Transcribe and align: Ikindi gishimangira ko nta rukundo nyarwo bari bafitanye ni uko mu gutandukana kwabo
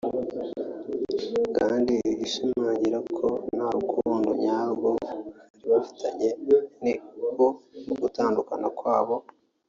Ikindi 1.13 1.95
gishimangira 2.19 2.99
ko 3.17 3.27
nta 3.55 3.67
rukundo 3.77 4.29
nyarwo 4.43 4.89
bari 5.03 5.23
bafitanye 5.71 6.29
ni 6.83 6.93
uko 7.27 7.45
mu 7.85 7.93
gutandukana 8.01 8.67
kwabo 8.79 9.15